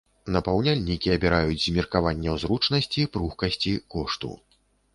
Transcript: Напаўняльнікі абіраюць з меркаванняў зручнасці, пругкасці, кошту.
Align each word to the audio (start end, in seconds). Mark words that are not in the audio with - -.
Напаўняльнікі 0.35 1.11
абіраюць 1.15 1.59
з 1.67 1.75
меркаванняў 1.75 2.41
зручнасці, 2.47 3.07
пругкасці, 3.17 3.77
кошту. 3.97 4.35